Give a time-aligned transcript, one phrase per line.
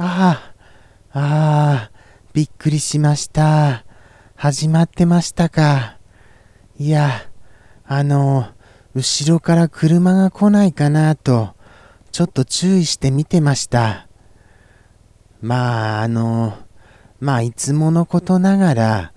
[0.00, 0.52] あ
[1.12, 1.90] あ、ああ、
[2.32, 3.84] びっくりしました。
[4.36, 5.98] 始まってましたか。
[6.78, 7.10] いや、
[7.84, 8.46] あの、
[8.94, 11.56] 後ろから車が来ないかなと、
[12.12, 14.06] ちょっと注意して見てました。
[15.40, 16.56] まあ、あの、
[17.18, 19.12] まあ、いつものことながら、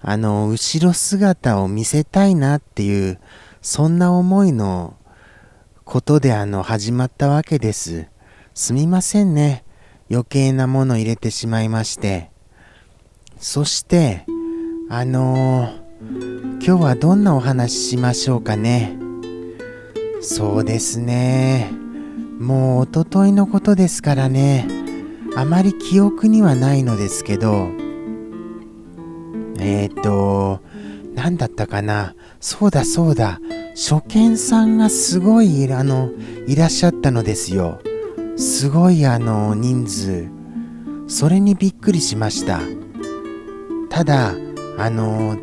[0.00, 3.20] あの、後ろ姿を見せたいなっていう、
[3.60, 4.96] そんな思いの
[5.84, 8.06] ことであの、始まったわけです。
[8.54, 9.63] すみませんね。
[10.10, 12.30] 余計なもの入れてしまいまして。
[13.38, 14.24] そして、
[14.90, 15.84] あのー
[16.66, 18.96] 今日はどんなお話ししましょうかね。
[20.20, 21.70] そうですね。
[22.38, 24.66] もうおとといのことですからね。
[25.36, 27.68] あまり記憶にはないのですけど、
[29.58, 30.60] えっ、ー、と、
[31.14, 32.14] 何だったかな。
[32.40, 33.40] そうだそうだ。
[33.74, 36.10] 初見さんがすごい、あの、
[36.46, 37.80] いらっしゃったのですよ。
[38.36, 40.28] すごいあの人数。
[41.06, 42.60] それにびっくりしました。
[43.90, 44.34] ただ、
[44.78, 45.36] あの、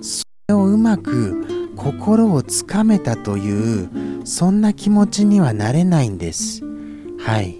[0.00, 3.88] それをうまく心をつかめたという、
[4.24, 6.62] そんな気持ちにはなれないんです。
[7.18, 7.58] はい。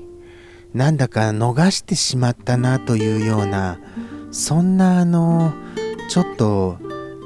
[0.75, 3.79] なんだか逃してしまったなというような、
[4.31, 5.53] そんなあの、
[6.09, 6.79] ちょっと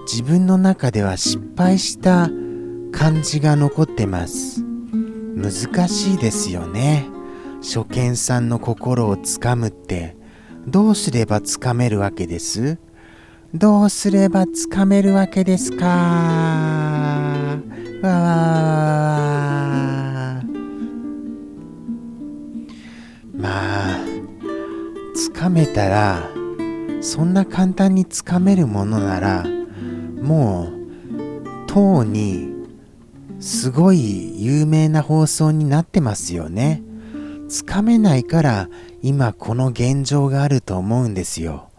[0.06, 2.30] 自分の中では失敗した
[2.92, 4.62] 感じが残ってます。
[5.34, 7.16] 難しいですよね。
[7.66, 10.16] 初見さんの心をつかむって、
[10.69, 12.78] どうすればつかめるわけです？
[13.53, 15.87] どうすればつかめるわけですか？
[18.03, 18.21] わわ
[23.34, 23.99] まあ、
[25.16, 26.22] つかめたら、
[27.00, 29.44] そんな簡単につかめるものなら、
[30.22, 32.49] もう、とうに、
[33.41, 36.84] すごい有名な放送になってますよね。
[37.48, 38.68] つかめないから、
[39.02, 41.70] 今この現状があると思うんですよ。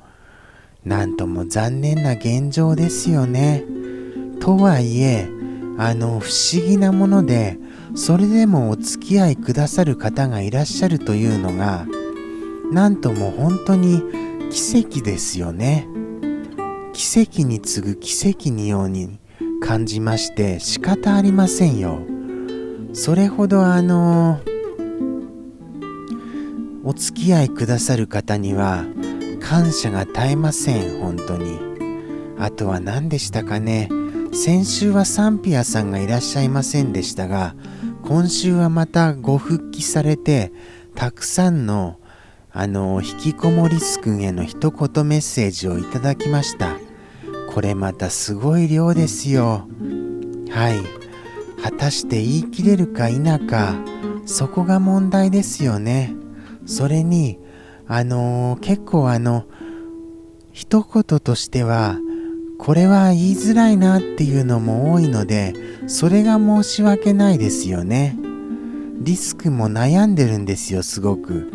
[0.86, 3.64] なんとも残念な現状ですよね。
[4.40, 5.28] とはいえ、
[5.78, 7.58] あの不思議なもので、
[7.96, 11.86] それでもお付き合いくださる方がいらっしゃるというのが、
[12.72, 14.02] なんとも本当に
[14.50, 15.88] 奇跡ですよね。
[16.94, 19.20] 奇跡に次ぐ奇跡にように
[19.62, 22.00] 感じまして仕方ありませんよ。
[22.94, 24.40] それほどあの、
[26.88, 28.86] お付き合いくださる方には、
[29.42, 31.60] 感謝が絶えません本当に。
[32.40, 33.90] あとは何でしたかね。
[34.32, 37.56] 先週はサンピアさんがいらっしゃいませんでしたが
[38.04, 40.52] 今週はまたご復帰されて
[40.96, 42.00] たくさんの
[42.52, 46.78] あの引きこもりすくんへの一言メッセージをいただきました。
[47.50, 49.68] これまたすごい量ですよ。
[50.52, 50.78] はい。
[51.62, 53.76] 果たして言い切れるか否か
[54.26, 56.16] そこが問題ですよね。
[56.68, 57.40] それに
[57.88, 59.46] あのー、結構あの
[60.52, 61.98] 一言としては
[62.60, 65.54] これは言いづらいなっていうのも多いので
[65.88, 68.18] それが申し訳ないですよね。
[69.00, 71.52] リスクも悩んでるんですよすごく。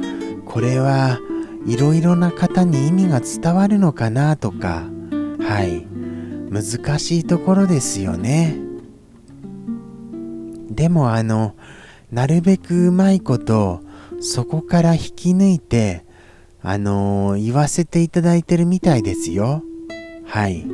[0.47, 1.19] これは
[1.67, 4.85] いろいろな方に意味が伝わるのかなとか。
[5.41, 5.87] はい。
[6.51, 8.57] 難しいところですよね。
[10.71, 11.55] でもあの
[12.11, 13.81] なるべくうまいこと
[14.23, 16.05] そこから引き抜いて
[16.65, 19.65] あのー、言わせていただいてるみたいですよ。
[20.25, 20.65] はい。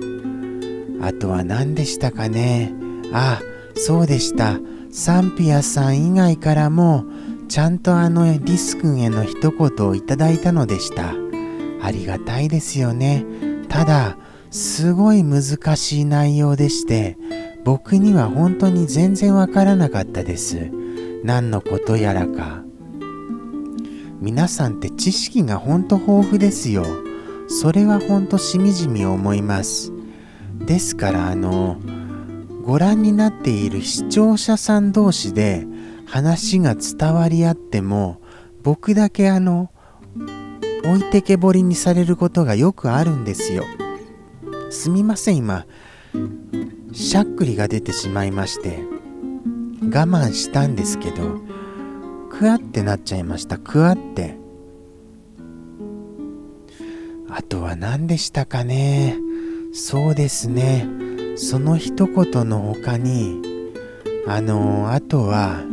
[1.01, 2.75] あとは何でしたかね。
[3.13, 3.41] あ、
[3.75, 4.61] そうでした。
[4.91, 7.07] サンピアさん以外からも、
[7.49, 11.15] ちゃんとあのリス君への一言をいただいたのでした。
[11.81, 13.25] ありがたいですよね。
[13.71, 14.19] ただ、
[14.51, 15.43] すごい難
[15.77, 17.17] しい内容でして、
[17.65, 20.71] 僕には本当に全然わからなかったです。
[21.25, 22.68] 何のことやらか。
[24.21, 26.85] 皆さんって知識がほんと豊富ですよ。
[27.47, 29.93] それはほんとしみじみ思います。
[30.59, 31.79] ですからあの、
[32.63, 35.67] ご覧になっている視聴者さん同士で
[36.07, 38.21] 話が伝わり合っても、
[38.63, 39.71] 僕だけあの、
[40.85, 43.65] 置いてけぼりにされることがよくあるんですよ。
[44.71, 45.65] すみません、今、
[46.93, 48.81] しゃっくりが出てしまいまして、
[49.83, 51.41] 我慢したんですけど、
[52.39, 53.59] くわってなっちゃいました。
[53.59, 54.37] くわって。
[57.29, 59.17] あとは何でしたかね。
[59.73, 60.87] そうですね。
[61.35, 63.43] その一言の他に、
[64.29, 65.65] あの、あとは、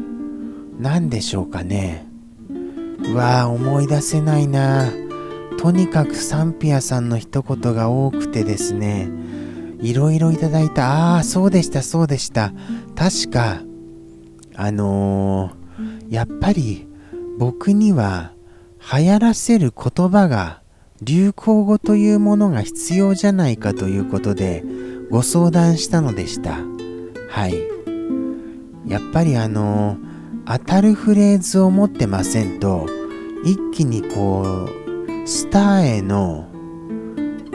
[0.80, 2.08] 何でしょうかね。
[2.50, 4.92] うわあ、思い出せないな。
[5.60, 9.08] とにかくサンピアさんの一言が多くてですね、
[9.82, 11.14] いろいろいただいた。
[11.14, 12.54] ああ、そうでした、そうでした。
[12.96, 13.62] 確か、
[14.56, 15.65] あのー、
[16.10, 16.88] やっぱり
[17.38, 18.32] 僕には
[18.94, 20.62] 流行らせる言葉が
[21.02, 24.64] 流行語というものが必要じゃないかということで
[25.10, 26.60] ご相談したのでした。
[27.30, 27.56] はい。
[28.88, 29.98] やっぱりあの
[30.46, 32.88] 当たるフレーズを持ってませんと
[33.44, 36.48] 一気にこうスターへの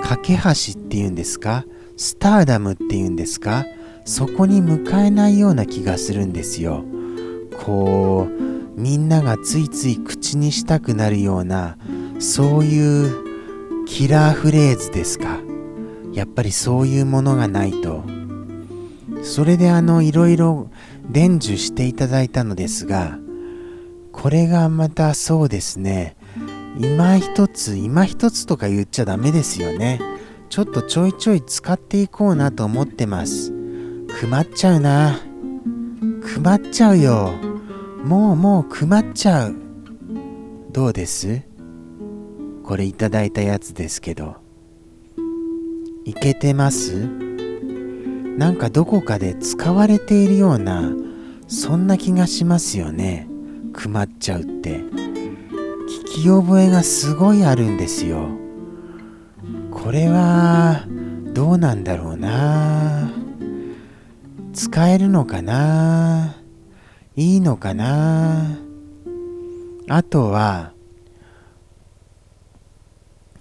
[0.02, 1.64] 架け橋っていうんですか？
[1.96, 3.64] スターダムっていうんですか？
[4.04, 6.84] そこに向かえないような気がするんですよ。
[7.64, 11.76] こうみんながついつい口にしたくなるような
[12.18, 15.40] そういうキラーフレーズですか？
[16.12, 18.04] やっぱりそういうものがないと。
[19.22, 20.70] それであのいろいろ
[21.10, 23.18] 伝授していただいたのですが
[24.12, 26.16] これがまたそうですね。
[26.78, 30.00] 今一つ今一つとか言っちゃダメですよね。
[30.48, 33.52] ちょっとちょいちょい使っていこうなと思ってます。
[34.20, 35.20] 困っちゃうな。
[36.34, 37.34] 困っちゃうよ。
[38.04, 39.56] もうもう困っちゃう。
[40.72, 41.42] どうです？
[42.64, 44.36] これいただいたやつですけど。
[46.04, 47.06] いけてます？
[48.38, 50.90] なんかどこかで使われているような
[51.46, 53.28] そんな気がしますよね。
[53.74, 54.78] 困っちゃうって。
[54.78, 54.84] 聞
[56.22, 58.28] き覚えがすごいあるんですよ。
[59.70, 60.86] これは
[61.34, 63.10] どうなんだろうな。
[64.52, 66.39] 使えるのかな。
[67.20, 68.56] いいのかな？
[69.88, 70.72] あとは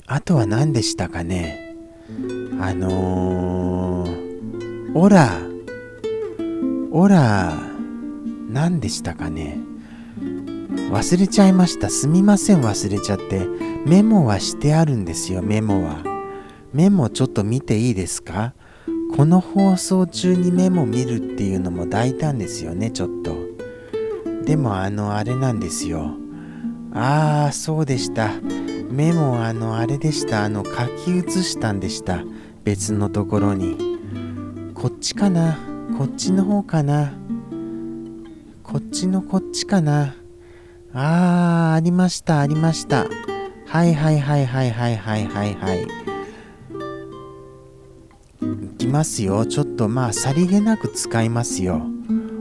[0.05, 1.77] あとは何でしたかね？
[2.59, 5.39] あのー、オラ
[6.91, 7.53] オラ
[8.49, 9.61] 何でしたかね？
[10.91, 11.89] 忘れちゃいました。
[11.89, 13.47] すみません、忘れちゃって。
[13.85, 16.03] メモはしてあるんですよ、メモは。
[16.73, 18.53] メモちょっと見ていいですか？
[19.15, 23.47] この放送中にメモ見るっていうのも大胆ですよね、ちょっと。
[24.49, 26.09] でもあの、あれなんですよ。
[26.91, 28.31] ああ、そうでした。
[28.89, 30.43] メモあの、あれでした。
[30.43, 30.71] あの、書
[31.05, 32.23] き写したんでした。
[32.63, 33.77] 別のところに。
[34.73, 35.55] こっちかな？
[35.99, 37.13] こっちの方かな？
[38.63, 40.15] こっちのこっちかな？
[40.93, 43.05] あー、ありました、ありました。
[43.67, 45.83] はいはいはいはいはいはいはいはい。
[48.63, 49.45] いきますよ。
[49.45, 51.83] ちょっとまあ、さりげなく使いますよ。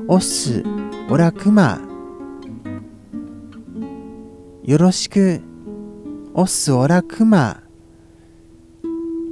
[0.06, 0.64] おっす、
[1.10, 1.86] おらくま。
[4.68, 5.40] よろしく。
[6.34, 7.62] おっす、おらくま。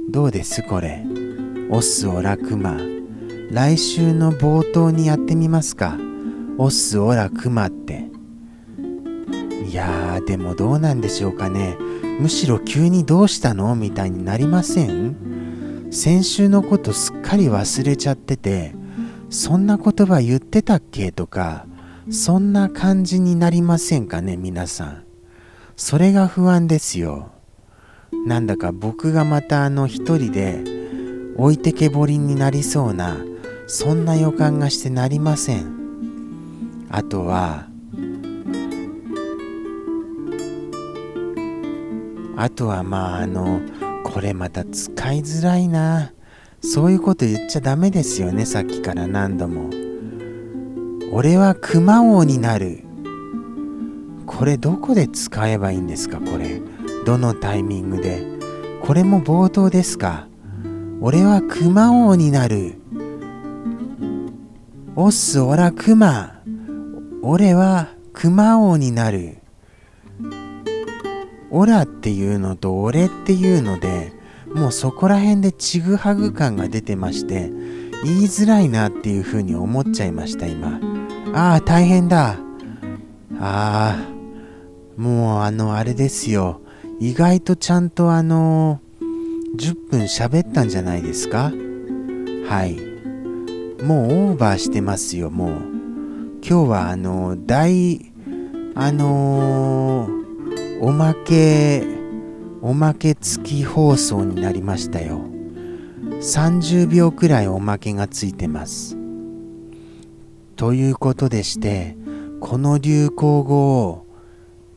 [0.09, 1.05] どうですこれ？
[1.69, 2.75] おっす、おらくま。
[3.51, 5.95] 来週の冒頭にやってみますか。
[6.57, 8.09] おっす、おらくまって。
[9.63, 11.77] いやーでもどうなんでしょうかね
[12.19, 13.75] むしろ急にどうしたの？
[13.75, 15.91] みたいになりません？
[15.91, 18.73] 先週のことすっかり忘れちゃってて
[19.29, 21.11] そんな言葉言ってたっけ？
[21.11, 21.67] とか
[22.09, 25.06] そんな感じになりませんかね皆さん
[25.79, 27.29] それが不安ですよ。
[28.25, 30.63] なんだか僕がまたあの一人で
[31.37, 33.17] 置いてけぼりになりそうな
[33.67, 36.87] そんな予感がしてなりません。
[36.89, 37.67] あとは
[42.35, 43.61] あとはまああの
[44.03, 46.11] これまた使いづらいな。
[46.59, 49.69] そういうこと言っちゃダメですよねさっきから何度も。
[51.11, 52.86] 俺は熊王になる。
[54.37, 56.19] これどこで使えばいいんですか？
[56.19, 56.61] これ。
[57.05, 58.23] どのタイミングで？
[58.83, 60.27] これも冒頭ですか？
[61.01, 62.75] 俺は熊王になる。
[64.95, 66.43] おっすおら熊。
[67.23, 69.39] 俺は熊王になる。
[71.49, 74.11] オラっていうのと俺っていうので
[74.53, 77.49] もうそこら辺でちぐはぐ感が出てまして
[78.03, 80.79] 言いづらいなっていうふうに思っちゃいました今。
[81.33, 82.37] ああ大変だ。
[83.39, 84.16] ああ
[84.97, 86.61] もうあのあれですよ。
[86.99, 88.81] 意外とちゃんとあの
[89.55, 91.51] 10分喋ったんじゃないですか？
[92.49, 92.75] はい。
[93.83, 95.51] もうオーバーしてますよもう。
[96.47, 98.11] 今日はあの大
[98.73, 101.83] あのーおまけ
[102.61, 105.21] おまけ付き放送になりましたよ。
[106.21, 108.97] 30秒くらいおまけがついてます。
[110.55, 111.95] ということでして
[112.39, 114.06] この流行語を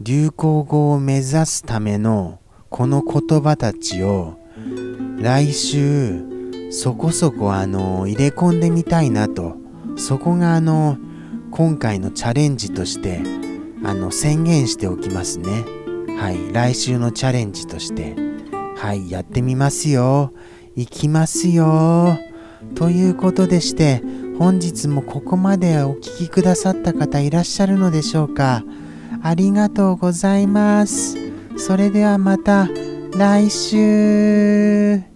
[0.00, 2.40] 流行語を目指すための
[2.70, 4.38] この言葉たちを
[5.18, 6.24] 来週
[6.70, 9.56] そこそこあの入れ込んでみたいなと
[9.96, 10.96] そこがあの
[11.50, 13.20] 今回のチャレンジとして
[13.84, 15.64] あの宣言しておきますね。
[16.18, 18.14] はい、来週のチャレンジとして、
[18.76, 20.32] はい、やってみますよ。
[20.76, 22.18] 行きますよ。
[22.74, 24.02] ということでして、
[24.38, 28.62] 本日もここまでお聴きくださった方いらっしゃるのでしょうか。
[29.22, 31.16] ありがとうございます。
[31.56, 32.68] それではまた
[33.16, 35.09] 来週